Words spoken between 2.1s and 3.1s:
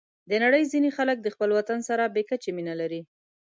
بې کچې مینه لري.